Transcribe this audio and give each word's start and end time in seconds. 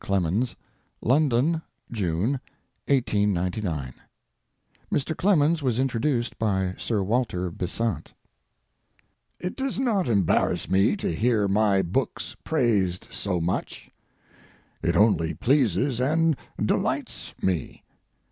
CLEMENS, 0.03 0.55
LONDON, 1.03 1.61
JUNE, 1.91 2.31
1899 2.87 3.93
Mr. 4.91 5.15
Clemens 5.15 5.61
was 5.61 5.77
introduced 5.77 6.39
by 6.39 6.73
Sir 6.75 7.03
Walter 7.03 7.51
Besant. 7.51 8.11
It 9.39 9.55
does 9.55 9.77
not 9.77 10.09
embarrass 10.09 10.67
me 10.67 10.97
to 10.97 11.13
hear 11.15 11.47
my 11.47 11.83
books 11.83 12.35
praised 12.43 13.09
so 13.11 13.39
much. 13.39 13.91
It 14.81 14.95
only 14.95 15.35
pleases 15.35 15.99
and 15.99 16.35
delights 16.59 17.35
me. 17.39 17.83